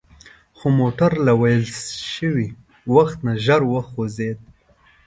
[0.57, 1.63] خو موټر له ویل
[2.15, 2.47] شوي
[2.95, 4.39] وخت نه ژر وخوځید.